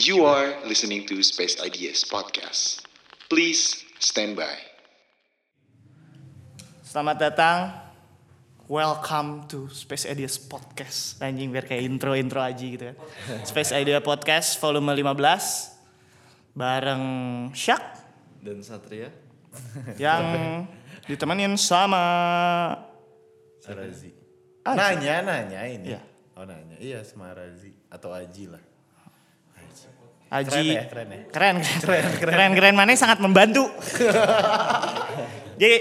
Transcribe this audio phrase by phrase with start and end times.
[0.00, 2.88] You are listening to Space Ideas Podcast.
[3.28, 4.56] Please stand by.
[6.80, 7.68] Selamat datang.
[8.64, 11.20] Welcome to Space Ideas Podcast.
[11.20, 12.96] Anjing biar kayak intro-intro aja gitu kan.
[13.52, 17.04] Space Idea Podcast volume 15 bareng
[17.52, 17.84] Syak
[18.40, 19.12] dan Satria
[20.00, 20.24] yang
[21.12, 22.00] ditemenin sama
[23.68, 24.16] Razi.
[24.64, 24.80] Aji.
[24.80, 25.92] Nanya, nanya ini.
[25.92, 26.00] Iya.
[26.40, 28.69] Oh nanya, iya sama Razi atau Aji lah.
[30.30, 30.46] Aji.
[30.46, 31.20] Keren ya, keren ya.
[31.34, 32.04] Keren, keren.
[32.22, 33.66] Keren, keren, mana sangat membantu.
[35.60, 35.76] Jadi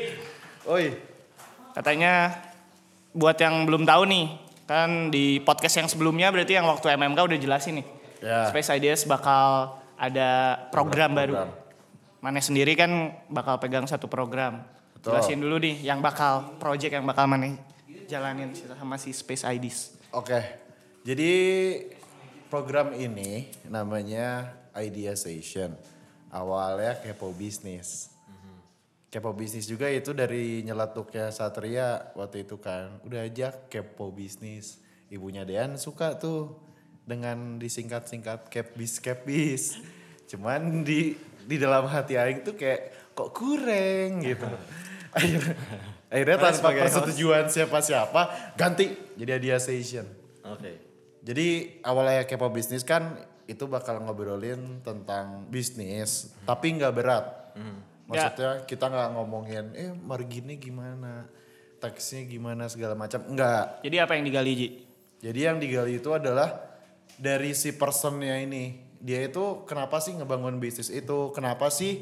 [0.65, 0.93] Oi,
[1.77, 2.33] katanya
[3.13, 4.25] buat yang belum tahu nih,
[4.65, 7.85] kan di podcast yang sebelumnya berarti yang waktu MMK udah jelasin nih.
[8.25, 8.49] Ya.
[8.49, 11.33] Space Ideas bakal ada program, baru.
[11.33, 11.51] Program.
[12.19, 14.65] Mana sendiri kan bakal pegang satu program.
[14.97, 15.13] Betul.
[15.17, 17.53] Jelasin dulu nih yang bakal project yang bakal mana
[18.09, 19.93] jalanin sama si Space IDs.
[20.09, 20.41] oke.
[21.05, 21.31] Jadi
[22.49, 25.77] program ini namanya Idea Station.
[26.33, 28.09] Awalnya kepo bisnis.
[29.09, 33.01] Kepo bisnis juga itu dari nyeletuknya Satria waktu itu kan.
[33.05, 34.81] Udah aja kepo bisnis.
[35.09, 36.57] Ibunya Dean suka tuh
[37.05, 39.81] dengan disingkat-singkat kepbis kepbis.
[40.29, 41.17] Cuman di
[41.49, 44.45] di dalam hati aing tuh kayak kok kurang gitu.
[45.09, 45.57] Akhirnya,
[46.05, 50.05] akhirnya tanpa persetujuan siapa-siapa ganti jadi Idea Station.
[50.45, 50.88] oke
[51.19, 57.25] Jadi awalnya kepo bisnis kan itu bakal ngobrolin tentang bisnis, tapi nggak berat.
[58.09, 61.29] Maksudnya kita nggak ngomongin, eh marginnya gimana,
[61.77, 63.81] taxnya gimana segala macam, enggak.
[63.85, 64.67] Jadi apa yang digali Ji?
[65.19, 66.57] Jadi yang digali itu adalah
[67.19, 72.01] dari si personnya ini, dia itu kenapa sih ngebangun bisnis itu, kenapa sih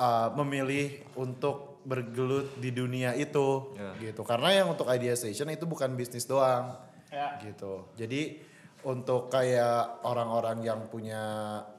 [0.00, 3.94] uh, memilih untuk bergelut di dunia itu, Ya.
[4.02, 4.26] gitu.
[4.26, 6.74] Karena yang untuk Idea Station itu bukan bisnis doang,
[7.08, 7.38] Ya.
[7.40, 7.86] gitu.
[7.94, 8.42] Jadi
[8.82, 11.22] untuk kayak orang-orang yang punya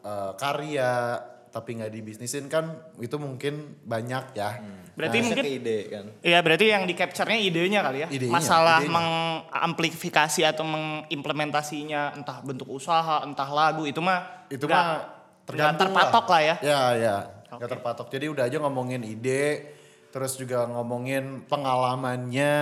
[0.01, 4.59] uh, karya tapi nggak dibisnisin kan itu mungkin banyak ya.
[4.93, 8.07] Berarti Nah, mungkin ke ide kan Iya berarti yang di capture-nya idenya kali ya.
[8.11, 8.93] Idenya, Masalah idenya.
[8.93, 14.99] mengamplifikasi atau mengimplementasinya entah bentuk usaha, entah lagu itu mah itu nggak- mah
[15.47, 16.55] tergantung terpatok lah ya.
[16.59, 17.15] Ya ya,
[17.47, 17.73] nggak Oke.
[17.73, 18.07] terpatok.
[18.11, 19.71] Jadi udah aja ngomongin ide,
[20.11, 22.55] terus juga ngomongin pengalamannya.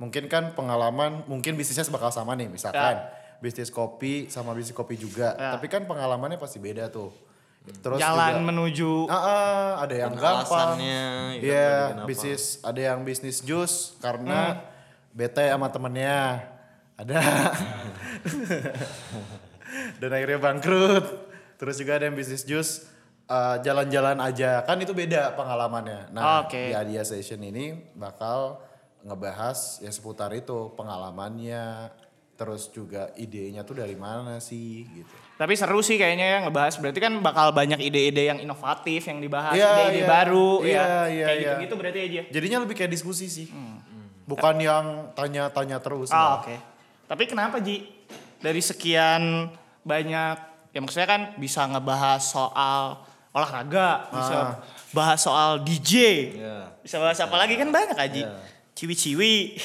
[0.00, 2.96] Mungkin kan pengalaman, mungkin bisnisnya bakal sama nih, misalkan
[3.38, 5.36] bisnis kopi sama bisnis kopi juga.
[5.36, 5.54] Ya.
[5.54, 7.12] Tapi kan pengalamannya pasti beda tuh.
[7.60, 10.48] Terus Jalan juga, menuju Ah, ah, ada yang gampang.
[10.48, 11.02] alasannya,
[11.36, 12.08] gitu, Iya, tadi kenapa.
[12.08, 13.92] bisnis ada yang bisnis jus Hmm.
[14.00, 14.38] karena
[15.12, 16.40] bete sama temennya.
[16.96, 17.20] Ada.
[20.00, 21.04] Dan akhirnya bangkrut.
[21.56, 22.88] Terus juga ada yang bisnis jus
[23.28, 24.64] eh, jalan-jalan aja.
[24.64, 26.10] Kan itu beda pengalamannya.
[26.10, 26.58] Nah, Oke.
[26.58, 28.58] di Adia Session ini bakal
[29.02, 31.90] ngebahas ya seputar itu pengalamannya.
[32.34, 35.12] Terus juga idenya tuh dari mana sih gitu.
[35.36, 36.80] Tapi seru sih kayaknya ya ngebahas.
[36.80, 40.08] Berarti kan bakal banyak ide-ide yang inovatif yang dibahas, Iya, ide-ide iya.
[40.08, 40.80] baru Iya, ya.
[40.80, 41.44] iya, kayak iya.
[41.52, 42.20] gitu-gitu berarti aja.
[42.32, 43.48] Jadinya lebih kayak diskusi sih.
[44.24, 46.08] Bukan yang tanya-tanya terus.
[46.08, 46.56] Ah, oke.
[47.04, 47.84] Tapi kenapa Ji?
[48.40, 49.52] Dari sekian
[49.84, 50.36] banyak
[50.72, 54.50] ya maksudnya kan bisa ngebahas soal olahraga, bisa Ah.
[54.90, 55.92] bahas soal DJ.
[56.40, 58.40] ya Bisa bahas apa lagi kan banyak aja.
[58.80, 59.60] Ciwi-ciwi.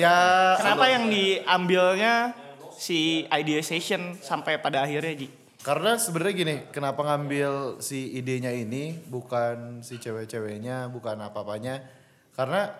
[0.00, 2.32] Ya, Kenapa yang diambilnya
[2.72, 5.28] si ideation sampai pada akhirnya Ji?
[5.60, 11.84] Karena sebenarnya gini, kenapa ngambil si idenya ini bukan si cewek-ceweknya, bukan apa-apanya.
[12.32, 12.72] Karena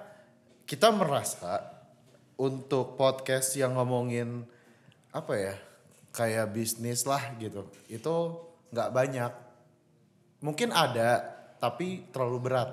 [0.64, 1.60] kita merasa
[2.40, 4.48] untuk podcast yang ngomongin
[5.12, 5.54] apa ya,
[6.16, 8.14] kayak bisnis lah gitu, itu
[8.72, 9.32] nggak banyak.
[10.40, 11.20] Mungkin ada,
[11.60, 12.70] tapi terlalu berat.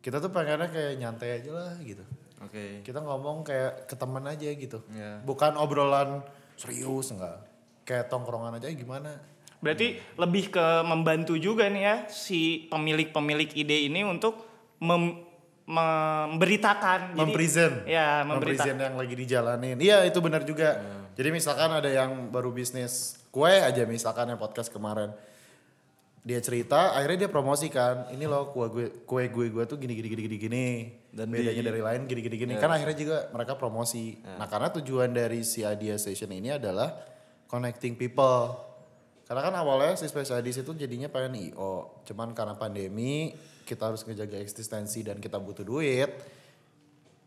[0.00, 2.21] Kita tuh pengennya kayak nyantai aja lah gitu.
[2.42, 4.82] Oke Kita ngomong kayak ke teman aja gitu.
[4.90, 5.22] Iya.
[5.22, 6.22] Bukan obrolan
[6.58, 7.42] serius enggak.
[7.82, 9.18] Kayak tongkrongan aja gimana.
[9.62, 14.42] Berarti lebih ke membantu juga nih ya si pemilik-pemilik ide ini untuk
[14.82, 15.22] mem-
[15.66, 17.14] memberitakan.
[17.14, 17.74] Jadi- mempresent.
[17.86, 18.34] Ya, memberitakan.
[18.42, 19.76] mempresent yang lagi dijalanin.
[19.78, 20.82] Iya, itu benar juga.
[21.14, 25.12] Jadi misalkan ada yang baru bisnis kue aja misalkan yang podcast kemarin.
[26.22, 28.06] Dia cerita, akhirnya dia promosikan.
[28.14, 30.66] Ini loh kue gue kue gue gue tuh gini gini gini gini gini.
[31.10, 32.54] Dan bedanya di- dari lain gini gini gini.
[32.56, 34.22] Kan akhirnya juga mereka promosi.
[34.22, 36.94] Nah, karena tujuan dari si Idea Station ini adalah
[37.50, 38.54] connecting people.
[39.26, 42.04] Karena kan awalnya si Space IDs itu jadinya pengen IO.
[42.04, 43.32] Cuman karena pandemi,
[43.64, 46.10] kita harus ngejaga eksistensi dan kita butuh duit.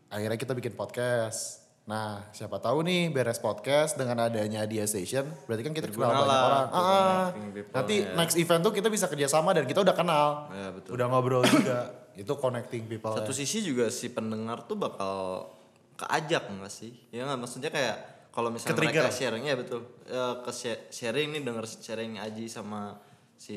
[0.08, 1.65] Akhirnya kita bikin podcast.
[1.86, 6.10] Nah, siapa tahu nih beres podcast dengan adanya Idea Station, berarti kan kita kenal Berguna
[6.10, 6.66] banyak lah orang.
[6.66, 6.90] untuk Ah,
[7.30, 8.10] connecting people, nanti ya.
[8.12, 10.28] next event tuh kita bisa kerjasama dan kita udah kenal.
[10.50, 10.90] Ya, betul.
[10.92, 11.78] Udah ngobrol juga.
[12.16, 13.12] Itu connecting people.
[13.12, 13.38] satu ya.
[13.38, 15.46] sisi juga si pendengar tuh bakal
[15.94, 17.96] keajak enggak sih ya nggak maksudnya kayak
[18.28, 19.00] kalau misalnya Ke-trigger.
[19.00, 20.50] mereka sharing ya betul Eh, ke
[20.90, 23.00] sharing nih denger sharing Aji sama
[23.34, 23.56] si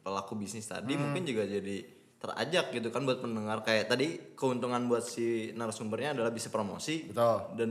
[0.00, 1.04] pelaku bisnis tadi Hmm.
[1.04, 1.86] mungkin juga jadi
[2.22, 7.58] terajak gitu kan buat pendengar kayak tadi keuntungan buat si narasumbernya adalah bisa promosi Betul.
[7.58, 7.70] dan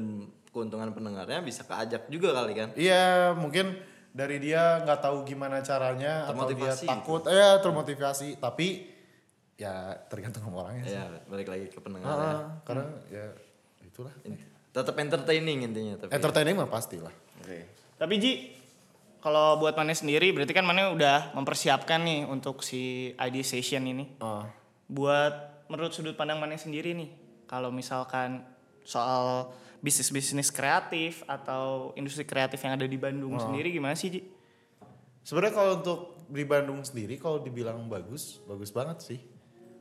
[0.52, 3.80] keuntungan pendengarnya bisa keajak juga kali kan Iya, mungkin
[4.12, 8.30] dari dia nggak tahu gimana caranya atau dia Termotivasi takut, eh termotivasi.
[8.44, 8.68] Tapi
[9.56, 11.00] ya tergantung sama orangnya sih.
[11.00, 13.32] ya balik lagi ke pendengar Ah, karena ya
[13.82, 14.12] itulah.
[14.72, 17.14] tetap entertaining intinya tapi Entertaining mah pastilah.
[17.96, 18.32] Tapi Ji,
[19.22, 24.18] kalau buat Mane sendiri berarti kan Mane udah mempersiapkan nih untuk si ID session ini.
[24.18, 24.50] Ah.
[24.90, 27.10] Buat menurut sudut pandang Mane sendiri nih,
[27.46, 28.42] kalau misalkan
[28.82, 34.22] soal bisnis-bisnis kreatif atau industri kreatif yang ada di Bandung sendiri gimana sih Ji?
[35.22, 39.20] Sebenarnya kalau untuk di Bandung sendiri kalau dibilang bagus, bagus banget sih.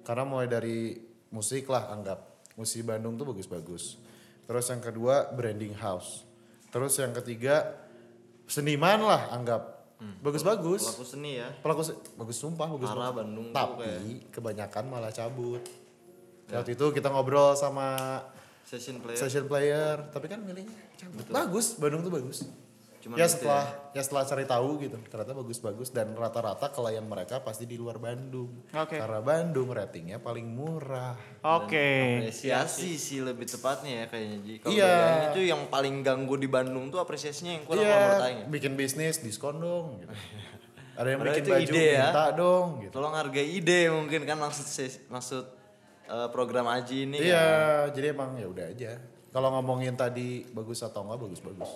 [0.04, 1.00] Karena mulai dari
[1.32, 2.44] musik lah anggap.
[2.60, 3.96] Musik Bandung tuh bagus-bagus.
[4.44, 6.28] Terus yang kedua branding house.
[6.68, 7.88] Terus yang ketiga
[8.50, 9.62] seniman lah anggap.
[10.20, 10.80] Bagus-bagus.
[10.82, 13.12] pelaku seni ya Pelaku se- bagus sumpah bagus Parah.
[13.12, 13.84] Bandung Tapi
[14.28, 15.60] kebanyakan malah cabut.
[16.48, 18.18] Waktu itu kita ngobrol sama
[18.64, 21.24] session player session player, tapi kan milihnya cabut.
[21.28, 22.48] Bagus, Bandung tuh bagus.
[23.00, 24.00] Cuman ya gitu setelah ya.
[24.00, 28.68] setelah cari tahu gitu, ternyata bagus-bagus dan rata-rata klien mereka pasti di luar Bandung.
[28.68, 28.94] Oke.
[28.94, 31.16] Karena Bandung ratingnya paling murah.
[31.40, 32.20] Oke.
[32.22, 34.54] apresiasi sih lebih tepatnya ya kayaknya Ji.
[34.58, 34.84] Kalau Iya.
[34.86, 38.44] bayangin itu yang paling ganggu di Bandung tuh apresiasinya yang kurang kalau menurut Aing Iya,
[38.44, 38.52] ya.
[38.52, 39.86] bikin bisnis diskon dong.
[39.98, 40.12] Gitu.
[41.00, 42.04] Ada yang Padahal bikin itu baju ide ya.
[42.04, 42.66] minta dong.
[42.78, 42.92] Gitu.
[42.92, 44.66] Tolong hargai ide mungkin kan maksud
[45.08, 45.44] maksud
[46.04, 47.48] eh, program Aji ini Iya,
[47.86, 47.96] kan.
[47.96, 48.92] jadi emang ya udah aja.
[49.30, 51.70] Kalau ngomongin tadi bagus atau enggak bagus-bagus.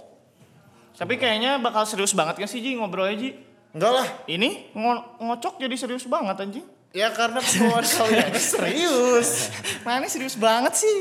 [0.94, 3.30] Tapi kayaknya bakal serius banget kan sih Ji ngobrolnya Ji?
[3.70, 6.62] Enggak lah, Ini ngo- ngocok jadi serius banget anjing.
[6.90, 9.50] ya karena pembawaan kalian serius.
[9.82, 10.98] Mane serius banget sih.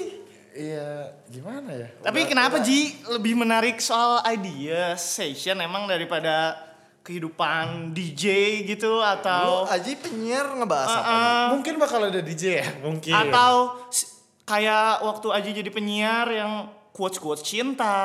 [0.52, 1.88] Iya, gimana ya?
[2.02, 6.58] Tapi kenapa Ji lebih menarik soal idea session emang daripada
[7.04, 8.26] kehidupan DJ
[8.66, 11.04] gitu Lu atau Aji penyiar ngebahas apa?
[11.04, 11.14] Ji?
[11.14, 13.14] uh, Mungkin bakal ada DJ ya, mungkin.
[13.14, 13.78] atau
[14.44, 16.52] kayak waktu Aji jadi penyiar yang
[16.94, 17.98] quotes quotes cinta,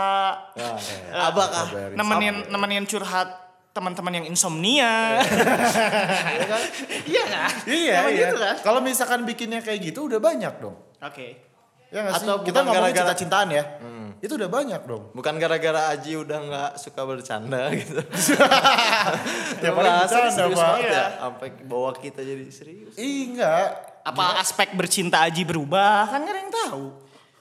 [0.51, 1.69] Nah, Eh, Abakah?
[1.69, 2.51] Kabarin nemenin sama.
[2.51, 3.29] nemenin curhat
[3.71, 5.21] teman-teman yang insomnia.
[7.05, 7.53] Iya kan?
[7.65, 8.27] Iya, Emang iya.
[8.27, 8.55] gitu kan?
[8.59, 10.75] Kalau misalkan bikinnya kayak gitu udah banyak dong.
[10.99, 11.45] Oke.
[11.89, 12.27] Ya nggak sih?
[12.27, 13.65] Atau Kita ngomongin gara-gara- cinta-cintaan ya.
[14.19, 15.15] Itu udah banyak dong.
[15.15, 17.97] Bukan gara-gara Aji udah nggak suka bercanda gitu.
[19.59, 20.93] Ya, paling bercanda, banget Iya.
[20.93, 21.07] ya.
[21.19, 22.95] Sampai bawa kita jadi serius.
[22.95, 23.69] Ih, enggak.
[24.03, 26.09] Apa aspek bercinta Aji berubah?
[26.09, 26.85] Kan nggak ada yang tahu.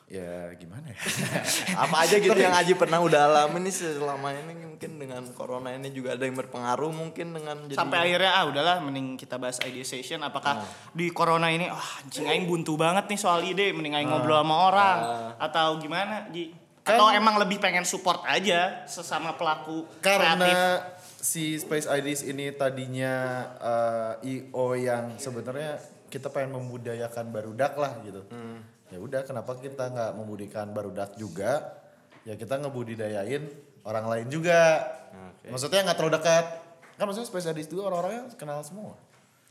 [0.07, 1.00] Ya gimana ya?
[1.83, 5.92] Apa aja gitu yang Aji pernah udah alamin nih selama ini mungkin dengan corona ini
[5.92, 9.83] juga ada yang berpengaruh mungkin dengan jadi Sampai akhirnya ah udahlah mending kita bahas idea
[9.83, 10.63] session apakah
[10.95, 14.56] di corona ini wah anjing aing buntu banget nih soal ide mending aing ngobrol sama
[14.71, 14.98] orang
[15.44, 16.56] atau gimana Ji?
[16.88, 20.24] Atau emang lebih pengen support aja sesama pelaku kreatif?
[20.24, 20.88] Karena
[21.19, 28.24] si Space IDs ini tadinya eh, IO yang sebenarnya kita pengen membudayakan barudak lah gitu.
[28.88, 31.83] Ya udah kenapa kita nggak membudikan barudak juga?
[32.24, 33.44] Ya kita ngebudidayain
[33.83, 34.83] orang lain juga.
[35.36, 35.51] Oke.
[35.51, 36.45] Maksudnya nggak terlalu dekat.
[36.98, 38.95] Kan maksudnya Space IDs itu orang-orangnya kenal semua.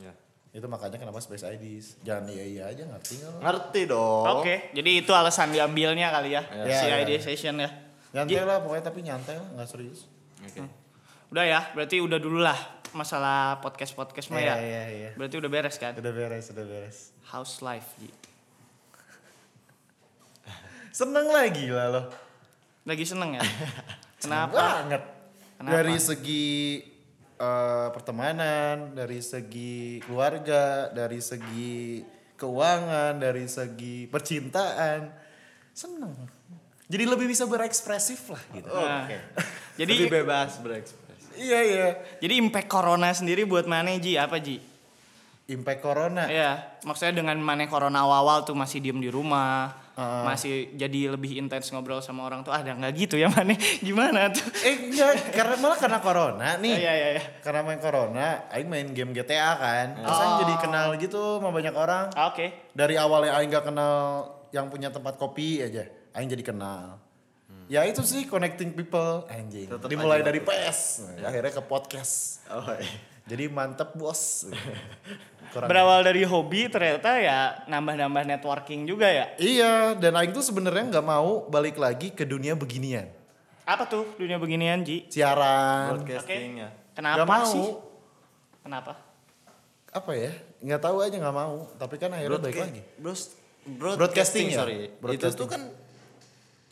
[0.01, 0.13] Ya.
[0.53, 2.01] Itu makanya kenapa Space IDs.
[2.01, 3.33] Jangan iya iya aja ngerti nggak?
[3.45, 4.25] Ngerti dong.
[4.41, 6.97] Oke, jadi itu alasan diambilnya kali ya, Ya, si ya.
[7.05, 7.69] idea session ya.
[8.17, 10.09] Nyantai lah pokoknya tapi nyantai lah nggak serius.
[10.41, 10.65] Oke.
[11.29, 12.57] Udah ya, berarti udah dulu lah
[12.97, 14.57] masalah podcast-podcast mah ya.
[14.57, 15.11] iya iya.
[15.15, 15.93] Berarti udah beres kan?
[16.01, 17.13] Udah beres, udah beres.
[17.29, 18.09] House life, Ji.
[20.99, 22.03] Seneng lagi lah lo.
[22.89, 23.45] Lagi seneng ya?
[24.25, 24.57] Kenapa?
[24.57, 25.03] banget.
[25.61, 25.73] Kenapa?
[25.77, 26.49] Dari segi
[27.37, 32.01] eh, pertemanan, dari segi keluarga, dari segi
[32.41, 35.13] keuangan, dari segi percintaan.
[35.77, 36.47] Seneng.
[36.87, 38.71] Jadi lebih bisa berekspresif lah gitu.
[38.71, 39.11] Nah,
[39.75, 41.06] jadi Lebih bebas berekspresi.
[41.37, 41.87] Iya iya.
[42.19, 44.59] jadi impact corona sendiri buat Mane Ji apa Ji?
[45.47, 46.27] Impact corona.
[46.27, 50.23] Iya, maksudnya dengan Mane corona awal-awal tuh masih diem di rumah, Heeh.
[50.27, 52.51] masih jadi lebih intens ngobrol sama orang tuh.
[52.51, 53.55] Ah, ada nggak gitu ya Mane?
[53.87, 54.43] Gimana tuh?
[54.67, 56.75] Eh enggak, karena malah karena corona nih.
[56.75, 57.25] Iya iya iya.
[57.47, 59.87] Karena main corona, Aing main game GTA kan.
[60.03, 62.11] Terus Aing jadi kenal gitu sama banyak orang.
[62.19, 62.75] Ah, Oke.
[62.75, 65.87] Dari awalnya Aing gak kenal yang punya tempat kopi aja.
[66.11, 67.06] Aing jadi kenal.
[67.67, 69.67] Ya itu sih connecting people anjing.
[69.67, 72.43] Tetep Dimulai dari PS, akhirnya ke podcast.
[72.47, 72.95] Oh iya.
[73.27, 74.47] Jadi mantep bos.
[75.51, 79.27] Kurang- Berawal dari hobi ternyata ya nambah-nambah networking juga ya.
[79.35, 83.11] Iya, dan Aing tuh sebenarnya nggak mau balik lagi ke dunia beginian.
[83.67, 85.11] Apa tuh dunia beginian Ji?
[85.11, 86.71] Siaran, Broadcasting ya.
[86.95, 87.47] Kenapa nggak mau.
[87.51, 87.67] sih?
[88.63, 88.93] Kenapa?
[89.91, 90.31] Apa ya?
[90.63, 91.67] Nggak tahu aja nggak mau.
[91.75, 92.83] Tapi kan akhirnya balik lagi.
[92.95, 93.35] Bros,
[93.67, 94.63] Broadcasting ya?
[94.63, 94.87] sorry.
[94.87, 95.35] Itu Broadcasting.
[95.35, 95.63] tuh kan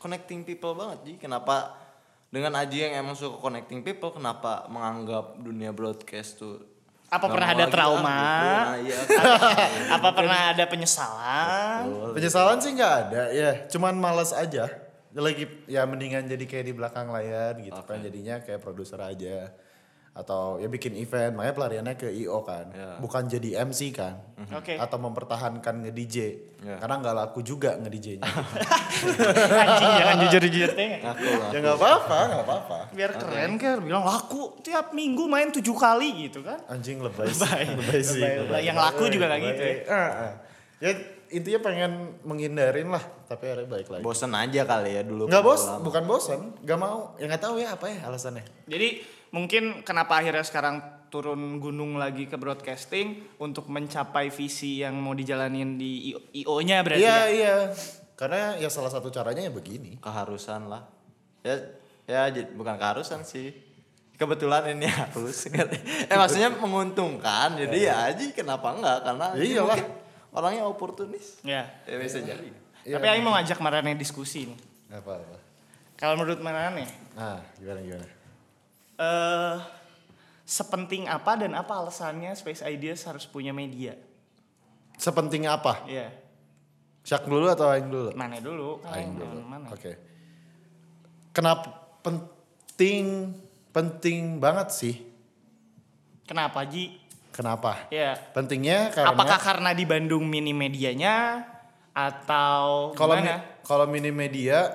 [0.05, 1.01] connecting people banget.
[1.01, 1.73] Jadi kenapa
[2.29, 6.61] dengan Aji yang emang suka connecting people kenapa menganggap dunia broadcast tuh
[7.09, 8.17] Apa pernah ada lah, trauma?
[8.17, 8.49] gitu.
[8.49, 8.97] Nah, iya.
[9.97, 11.81] Apa pernah ada penyesalan?
[12.17, 14.67] Penyesalan sih nggak ada ya, cuman males aja.
[15.15, 19.47] Lagi ya mendingan jadi kayak di belakang layar gitu kan jadinya kayak produser aja
[20.15, 22.95] atau ya bikin event makanya pelariannya ke IO kan Ya.
[22.97, 24.15] bukan jadi MC kan
[24.49, 24.73] Oke.
[24.75, 26.15] atau mempertahankan nge DJ
[26.57, 26.79] Ya.
[26.79, 28.25] karena nggak laku juga nge DJ nya
[29.67, 30.15] Anjing jangan.
[31.03, 31.49] Ngaku lah.
[31.51, 36.25] ya nggak apa-apa nggak apa-apa Biar keren kan bilang laku tiap minggu main tujuh kali
[36.25, 36.63] gitu kan.
[36.65, 38.39] anjing lebay sih lebay sih Lebay.
[38.41, 38.61] lebay.
[38.63, 39.75] Yang laku juga nggak gitu ya.
[40.77, 40.91] Ya
[41.27, 41.91] intinya pengen
[42.21, 45.25] menghindarin lah tapi akhirnya baik lagi Bosen aja kali ya dulu.
[45.25, 45.81] nggak bos Lama.
[45.81, 50.41] bukan bosan nggak mau ya nggak tahu ya apa ya alasannya Jadi mungkin kenapa akhirnya
[50.41, 57.01] sekarang turun gunung lagi ke broadcasting untuk mencapai visi yang mau dijalanin di IO-nya berarti
[57.01, 57.25] Iya ya?
[57.31, 57.55] iya.
[58.15, 59.99] Karena ya salah satu caranya ya begini.
[59.99, 60.83] keharusan lah.
[61.43, 61.55] Ya
[62.05, 63.51] ya bukan keharusan sih.
[64.15, 65.51] Kebetulan ini harus.
[66.11, 67.59] eh maksudnya menguntungkan.
[67.59, 69.03] Jadi ya Aji kenapa enggak?
[69.03, 69.75] Karena Iyalah.
[69.75, 69.87] mungkin
[70.31, 71.43] orangnya oportunis.
[71.43, 71.67] Ya.
[71.83, 72.47] Ya bisa jadi.
[72.87, 72.95] Iya.
[72.95, 74.59] Tapi Aing mau ngajak Marane diskusi nih.
[74.95, 75.37] Apa apa.
[75.95, 78.07] Kalau menurut Marane, Nah, gimana gimana?
[78.95, 79.55] Eh
[80.45, 83.97] sepenting apa dan apa alasannya Space Ideas harus punya media?
[84.95, 85.83] Sepenting apa?
[85.85, 86.13] Iya.
[87.01, 88.09] Syak dulu atau aing dulu?
[88.13, 88.81] Mana dulu?
[88.87, 89.39] Aing dulu.
[89.45, 89.69] Mana?
[89.69, 89.93] Oke.
[91.29, 91.67] Kenapa
[92.01, 93.35] penting
[93.69, 94.95] penting banget sih?
[96.25, 96.97] Kenapa Ji?
[97.35, 97.91] Kenapa?
[97.91, 98.15] Ya.
[98.31, 101.43] Pentingnya karena Apakah karena di Bandung mini medianya
[101.91, 103.43] atau kalau gimana?
[103.43, 104.71] mi- kalau mini media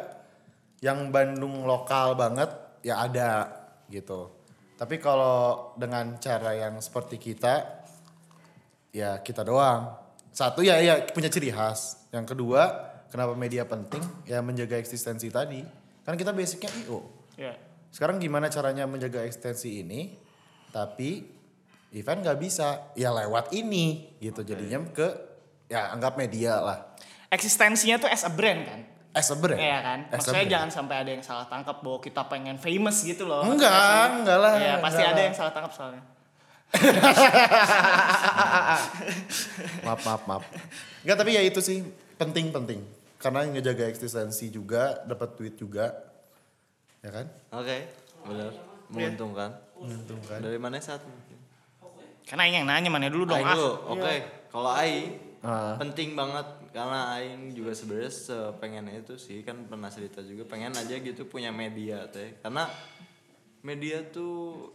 [0.85, 3.60] yang Bandung lokal banget ya ada
[3.91, 4.31] gitu.
[4.81, 7.85] Tapi kalau dengan cara yang seperti kita
[8.95, 9.93] ya kita doang.
[10.31, 12.09] Satu ya ya punya ciri khas.
[12.15, 12.63] Yang kedua,
[13.11, 14.01] kenapa media penting?
[14.25, 15.61] Ya menjaga eksistensi tadi.
[16.07, 17.05] Kan kita basicnya IO.
[17.37, 17.59] Ya.
[17.91, 20.15] Sekarang gimana caranya menjaga eksistensi ini?
[20.71, 21.27] Tapi
[21.91, 25.09] event nggak bisa ya lewat ini gitu jadinya ke
[25.67, 26.79] ya anggap media lah.
[27.31, 28.81] Eksistensinya tuh as a brand kan?
[29.11, 29.59] As a brand.
[29.59, 29.99] Iya kan?
[30.07, 30.53] As a Maksudnya brand.
[30.55, 33.43] jangan sampai ada yang salah tangkap bahwa kita pengen famous gitu loh.
[33.43, 34.53] Enggak, enggak lah.
[34.55, 35.27] Iya, pasti enggak ada lah.
[35.27, 36.03] yang salah tangkap soalnya.
[39.83, 40.43] maaf maaf maaf.
[41.03, 41.83] Enggak tapi ya itu sih
[42.15, 42.81] penting penting
[43.19, 45.93] karena ngejaga eksistensi juga dapat duit juga
[47.01, 47.27] ya kan
[47.57, 47.77] Oke,
[48.23, 48.53] benar.
[48.91, 49.51] Menguntungkan.
[49.77, 51.03] menguntungkan Dari mana saat?
[52.23, 53.57] Karena yang nanya mana dulu dong Aing ah.
[53.57, 53.73] dulu.
[53.97, 54.15] Oke.
[54.49, 55.09] Kalau Aing
[55.41, 55.73] Ah.
[55.81, 60.95] penting banget karena Aing juga sebenarnya sepengennya itu sih kan pernah cerita juga pengen aja
[60.99, 62.39] gitu punya media teh.
[62.39, 62.71] Karena
[63.67, 64.71] media tuh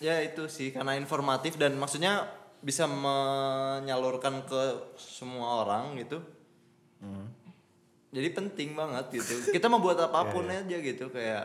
[0.00, 2.26] ya itu sih karena informatif dan maksudnya
[2.64, 4.62] bisa menyalurkan ke
[4.96, 6.18] semua orang gitu.
[8.14, 9.52] Jadi penting banget gitu.
[9.52, 11.44] Kita mau buat apa pun aja gitu kayak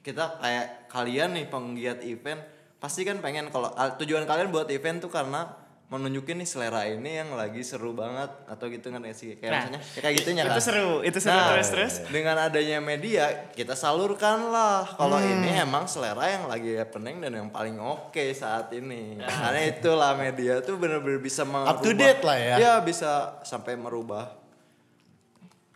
[0.00, 2.40] kita kayak kalian nih penggiat event
[2.80, 5.44] pasti kan pengen kalau al- tujuan kalian buat event tuh karena
[5.90, 9.58] menunjukin nih selera ini yang lagi seru banget atau gitu kan ya sih kayak Nah,
[9.66, 11.94] maksudnya ya kayak gitunya itu kan seru, itu seru Nah, terus terus.
[12.06, 15.34] dengan adanya media kita salurkan lah kalau Hmm.
[15.36, 19.26] ini emang selera yang lagi happening dan yang paling oke saat ini Ya.
[19.26, 22.54] karena itulah media tuh bener-bener bisa merubah Up to date lah ya.
[22.56, 23.10] ya bisa
[23.42, 24.30] sampai merubah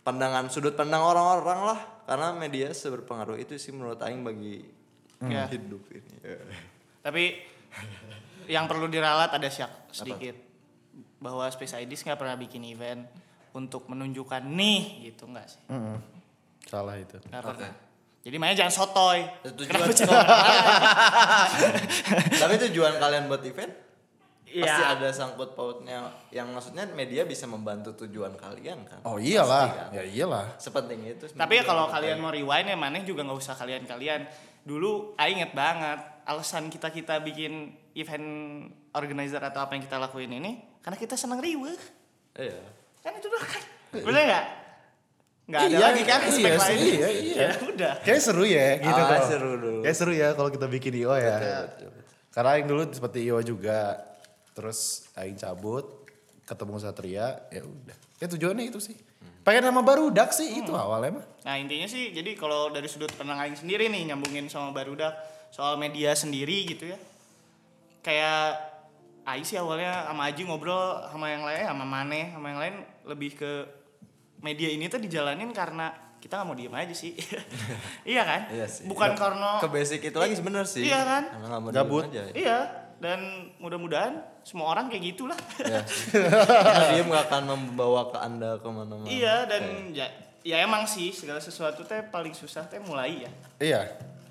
[0.01, 4.63] pandangan sudut pandang orang-orang lah karena media seberpengaruh itu sih menurut Aing bagi
[5.17, 5.43] Ya.
[5.45, 6.15] hidup ini.
[7.01, 7.23] Tapi
[8.47, 10.33] yang perlu diralat ada syak sedikit
[11.17, 13.03] bahwa Space IDs nggak pernah bikin event
[13.51, 15.59] untuk menunjukkan nih gitu nggak sih?
[15.67, 15.97] Mm-mm.
[16.65, 17.71] salah itu Nggak pernah.
[18.25, 19.19] Jadi makanya jangan sotoy.
[19.45, 19.85] Tujuan-
[22.35, 23.71] tapi tujuan kalian buat event
[24.45, 24.95] pasti Iya.
[24.95, 29.87] ada sangkut pautnya yang maksudnya media bisa membantu tujuan kalian kan oh iyalah Pasti kan?
[29.91, 33.53] ya iyalah sepenting itu Tapi ya kalau kalian mau rewind ya maneh juga nggak usah
[33.53, 34.25] kalian-kalian.
[34.63, 38.27] Dulu Aing inget banget alasan kita kita bikin event
[38.91, 41.75] organizer atau apa yang kita lakuin ini karena kita senang riweh.
[42.37, 42.59] iya
[42.99, 43.63] Kan itu doang kan.
[43.95, 44.45] Bener nggak?
[45.45, 46.77] Nggak ada Iya, lagi kan iya lain.
[46.81, 47.35] iya, iya.
[47.37, 47.93] Ya udah.
[48.01, 49.25] Kayak seru ya gitu Ah, kalau.
[49.25, 49.79] seru dulu.
[49.81, 51.37] Kayak seru ya kalau kita bikin IO ya.
[52.29, 54.01] Karena Aing dulu seperti IO juga.
[54.51, 56.03] Terus Aing cabut,
[56.43, 57.95] ketemu Satria, ya udah.
[58.17, 58.97] Ya tujuannya itu sih.
[59.45, 61.25] Pengen nama baru dak sih itu awalnya mah.
[61.45, 65.13] Nah intinya sih jadi kalau dari sudut pandang Aing sendiri nih nyambungin sama Barudak
[65.53, 66.97] soal media sendiri gitu ya.
[68.05, 68.61] Kayak
[69.25, 72.75] Aing sih awalnya sama Aji ngobrol sama yang lain sama Mane sama yang lain
[73.09, 73.51] lebih ke
[74.45, 75.89] media ini tuh dijalanin karena
[76.21, 77.17] kita nggak mau diem aja sih.
[78.13, 78.41] iya kan?
[78.53, 78.85] Iya sih.
[78.85, 81.23] Bukan Ya, karena ke basic itu lagi sebenarnya sih Iya kan?
[81.41, 82.03] Nggak mau Gabut.
[82.05, 82.33] aja ya.
[82.37, 82.59] Iya
[83.01, 83.19] dan
[83.57, 85.37] mudah-mudahan semua orang kayak gitulah.
[85.57, 85.81] Iya
[86.93, 90.05] dia nggak akan membawa ke anda ke mana-mana Iya dan ya
[90.45, 93.31] ya emang sih segala sesuatu teh paling susah teh mulai ya.
[93.57, 93.81] Iya.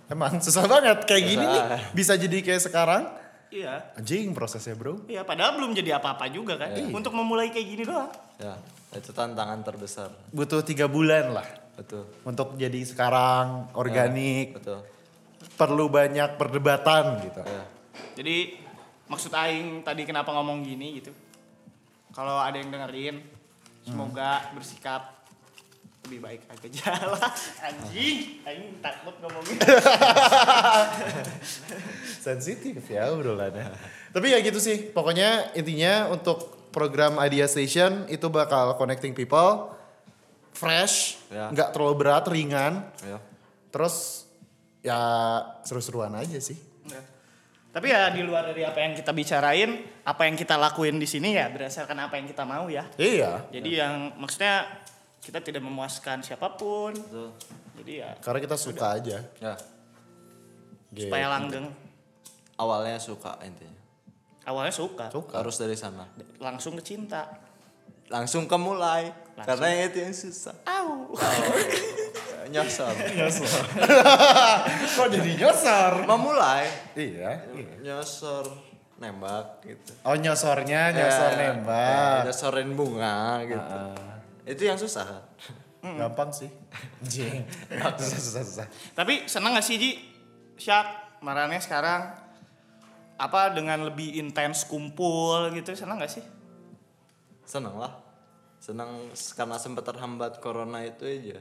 [0.07, 1.62] Emang susah banget kayak gini nih.
[1.66, 1.81] Susah.
[1.90, 3.02] Bisa jadi kayak sekarang.
[3.54, 3.94] Iya.
[3.94, 5.06] Anjing prosesnya, Bro.
[5.06, 6.75] Iya, padahal belum jadi apa-apa juga kan.
[6.90, 8.11] Untuk memulai kayak gini doang.
[8.42, 8.58] Ya,
[8.90, 10.11] itu tantangan terbesar.
[10.34, 11.46] Butuh tiga bulan lah
[11.78, 12.11] Betul.
[12.26, 14.58] untuk jadi sekarang organik.
[14.58, 14.82] Betul.
[15.54, 17.40] Perlu banyak perdebatan gitu.
[17.46, 17.64] Ya.
[18.18, 18.58] Jadi
[19.06, 21.14] maksud aing tadi kenapa ngomong gini gitu.
[22.11, 23.23] Kalau ada yang dengerin,
[23.87, 25.24] semoga bersikap
[26.04, 27.32] lebih baik aja lah.
[27.66, 29.56] Anjing, aing takut ngomongin.
[32.25, 33.73] Sensitif ya obrolannya.
[34.12, 34.92] Tapi ya gitu sih.
[34.92, 39.73] Pokoknya intinya untuk program Idea Station itu bakal connecting people
[40.54, 41.50] fresh, Ya.
[41.50, 42.87] nggak terlalu berat, ringan.
[43.02, 43.18] Ya.
[43.75, 44.28] Terus
[44.84, 45.00] ya
[45.66, 46.54] seru-seruan aja sih.
[46.87, 47.02] Ya.
[47.75, 51.34] Tapi ya di luar dari apa yang kita bicarain, apa yang kita lakuin di sini
[51.34, 52.87] ya berdasarkan apa yang kita mau ya.
[52.94, 53.50] Iya.
[53.50, 54.62] Jadi yang maksudnya
[55.25, 56.93] kita tidak memuaskan siapa pun.
[56.93, 57.33] Betul.
[57.81, 59.19] Jadi ya Karena kita suka aja.
[59.40, 59.54] Ya.
[60.93, 61.09] Gitu.
[61.09, 61.66] supaya langgeng.
[62.54, 63.83] Awalnya suka intinya.
[64.45, 65.40] Awalnya suka, Suka.
[65.40, 66.04] Harus dari sana.
[66.38, 67.25] langsung ke cinta.
[68.07, 69.09] Langsung ke mulai.
[69.35, 69.49] Langsung.
[69.49, 70.54] Karena yang itu yang susah.
[70.69, 71.16] Au.
[72.45, 72.93] Nyasar.
[74.95, 75.93] Kok jadi nyosor?
[76.04, 76.69] Memulai.
[76.93, 77.40] Iya.
[77.81, 78.45] Nyasar.
[79.00, 79.90] Nembak gitu.
[80.07, 82.23] Oh nyosornya, nyosor Ya, nembak.
[82.23, 83.81] ya, nyosorin bunga gitu.
[84.44, 85.24] Itu yang susah.
[86.00, 86.48] Gampang sih.
[87.00, 87.44] Anjing.
[88.00, 88.66] susah, susah, susah.
[88.96, 89.90] Tapi seneng gak sih Ji?
[90.56, 92.14] Syak, marahnya sekarang
[93.14, 96.24] apa dengan lebih intens kumpul gitu seneng gak sih?
[97.44, 97.92] Senang lah.
[98.60, 101.40] Senang karena sempat terhambat corona itu aja.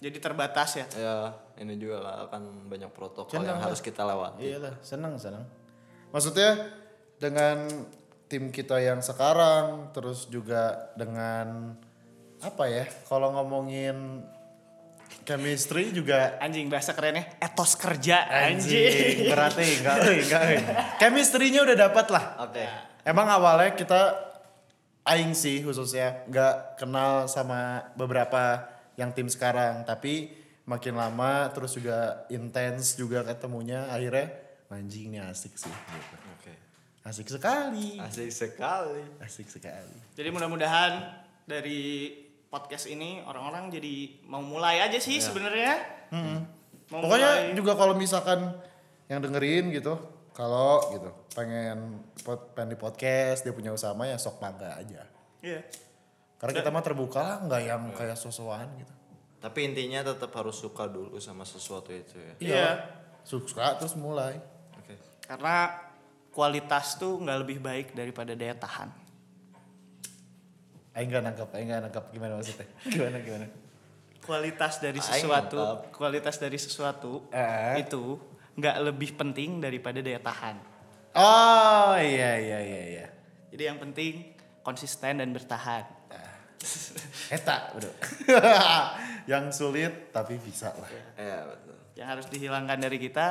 [0.00, 0.86] Jadi terbatas ya.
[0.96, 1.16] Ya
[1.60, 3.66] ini juga lah akan banyak protokol Senang yang lah.
[3.70, 4.42] harus kita lewati.
[4.48, 5.44] Iyalah, senang, senang.
[6.10, 6.72] Maksudnya
[7.20, 7.68] dengan
[8.26, 11.76] tim kita yang sekarang, terus juga dengan
[12.40, 12.84] apa ya?
[13.08, 14.24] Kalau ngomongin
[15.24, 19.28] chemistry juga Anjing bahasa kerennya etos kerja anjing.
[19.30, 20.42] berarti enggak, euy, enggak.
[20.48, 20.58] euy.
[20.98, 22.24] Chemistry-nya udah dapat lah.
[22.48, 22.64] Oke.
[23.04, 24.16] Emang awalnya kita
[25.06, 30.28] aing sih khususnya nggak kenal sama beberapa yang tim sekarang, tapi
[30.68, 34.28] makin lama terus juga intens juga ketemunya akhirnya
[34.70, 36.16] anjing ini asik sih gitu.
[36.38, 36.54] Oke.
[37.02, 37.96] Asik sekali.
[37.98, 39.02] Asik sekali.
[39.18, 39.96] Asik sekali.
[40.14, 42.12] Jadi mudah-mudahan dari
[42.50, 45.78] podcast ini orang-orang jadi mau mulai aja sih sebenarnya.
[46.90, 47.54] Mau Pokoknya mulai.
[47.54, 48.50] juga kalau misalkan
[49.06, 49.94] yang dengerin gitu,
[50.34, 55.06] kalau gitu pengen pot, pengen di podcast dia punya usaha ya sok bangga aja.
[55.40, 55.62] Iya.
[56.42, 58.92] Karena kita mah terbuka lah, nggak yang kayak sosokan gitu.
[59.40, 62.34] Tapi intinya tetap harus suka dulu sama sesuatu itu ya.
[62.42, 62.68] Iya.
[63.22, 64.36] Suka terus mulai.
[64.74, 64.98] Oke.
[65.22, 65.70] Karena
[66.34, 68.99] kualitas tuh nggak lebih baik daripada daya tahan.
[70.90, 72.66] Aing nggak nangkep, Aing nggak nangkep gimana maksudnya?
[72.92, 73.46] Gimana gimana?
[74.20, 75.58] Kualitas dari sesuatu,
[75.90, 77.80] kualitas dari sesuatu Eh.
[77.80, 78.18] itu
[78.54, 80.56] nggak lebih penting daripada daya tahan.
[81.14, 83.06] Oh iya iya iya iya.
[83.50, 85.86] Jadi yang penting konsisten dan bertahan.
[87.32, 87.88] Eta bro.
[89.30, 90.90] yang sulit tapi bisa lah.
[91.16, 91.76] Iya betul.
[91.96, 93.26] Yang harus dihilangkan dari kita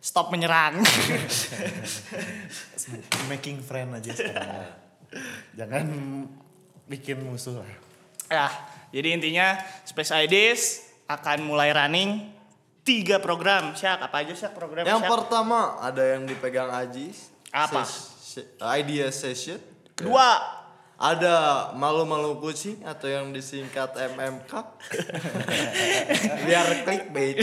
[0.00, 0.80] stop menyerang.
[3.30, 4.72] Making friend aja sekarang.
[5.54, 5.86] Jangan
[6.84, 7.70] bikin musuh lah.
[8.26, 8.48] ya,
[8.90, 10.60] jadi intinya Space Ideas
[11.04, 12.32] akan mulai running
[12.80, 13.72] tiga program.
[13.72, 15.12] Syak, apa aja Syak program Yang Syak?
[15.12, 17.12] pertama ada yang dipegang Aji.
[17.48, 17.84] Apa?
[17.84, 19.60] Ses- idea session.
[19.94, 20.60] Kedua,
[20.94, 24.52] Ada malu-malu kucing atau yang disingkat MMK.
[26.46, 27.42] Biar clickbait.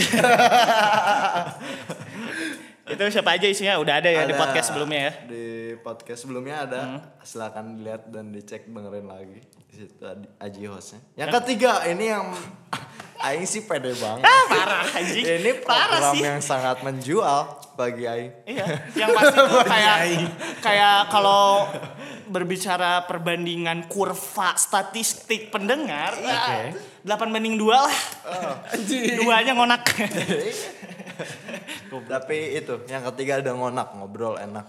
[2.82, 3.78] itu siapa aja isinya?
[3.78, 5.12] Udah ada ya di Ada podcast sebelumnya ya.
[5.30, 5.44] Di
[5.86, 6.80] podcast sebelumnya ada.
[7.22, 9.38] Silakan dilihat dan dicek dengerin lagi.
[9.70, 10.02] Di situ
[10.42, 11.00] Aji hostnya.
[11.14, 12.34] Yang ketiga ini yang
[13.22, 14.26] Aing sih pede banget.
[14.26, 15.22] Ah, parah anjing.
[15.22, 16.22] Ini parah program sih.
[16.26, 18.32] yang sangat menjual bagi Aing.
[18.50, 18.66] Iya,
[18.98, 19.96] yang pasti tuh kayak
[20.58, 21.70] kayak kalau
[22.26, 26.74] berbicara perbandingan kurva statistik pendengar, ya,
[27.06, 27.98] 8 banding 2 lah.
[29.22, 29.86] Duanya ngonak.
[32.02, 34.64] Tapi itu yang ketiga ada ngonak ngobrol enak.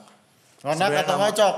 [0.60, 1.56] Ngonak Sebenarnya atau ngocok?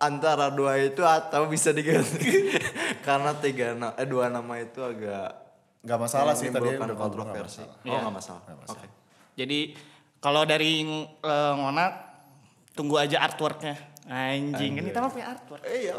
[0.00, 2.48] Antara dua itu atau bisa diganti.
[3.06, 5.28] Karena tiga na- eh dua nama itu agak
[5.80, 7.60] Gak masalah sih tadi udah nggak kontroversi.
[7.60, 7.76] masalah.
[7.76, 7.98] Oh Iya.
[7.98, 8.42] nggak masalah.
[8.66, 8.86] Oke.
[9.34, 9.58] Jadi
[10.18, 11.92] kalau dari eh, ngonak
[12.72, 13.76] tunggu aja artworknya.
[14.06, 15.62] Anjing, kan kita mah punya artwork.
[15.62, 15.94] Eh iya.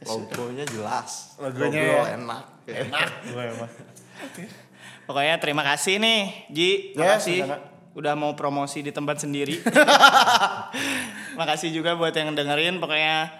[0.00, 1.34] Logonya jelas.
[1.36, 2.14] Logonya Ngobrol ya.
[2.16, 2.44] enak.
[2.64, 3.08] Enak.
[5.06, 6.70] Pokoknya terima kasih nih, Ji.
[6.94, 7.58] Ya, Makasih sama-sama.
[7.94, 9.58] Udah mau promosi di tempat sendiri.
[11.38, 12.78] Makasih juga buat yang dengerin.
[12.78, 13.30] Pokoknya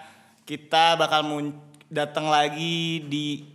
[0.43, 1.23] kita bakal
[1.91, 3.47] datang lagi di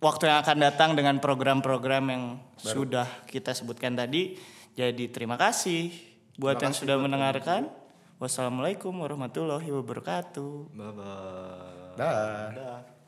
[0.00, 2.24] waktu yang akan datang dengan program-program yang
[2.56, 4.36] sudah kita sebutkan tadi.
[4.74, 5.92] Jadi terima kasih
[6.40, 7.68] buat yang sudah mendengarkan.
[8.20, 10.76] Wassalamualaikum warahmatullahi wabarakatuh.
[10.76, 11.96] Bye bye.
[11.96, 12.52] Dah.
[12.52, 12.99] Dah.